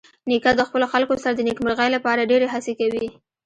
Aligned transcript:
نیکه 0.29 0.51
د 0.55 0.61
خپلو 0.67 0.85
خلکو 0.93 1.13
سره 1.23 1.33
د 1.35 1.39
نیکمرغۍ 1.47 1.89
لپاره 1.95 2.29
ډېرې 2.31 2.47
هڅې 2.53 2.73
کوي. 2.79 3.05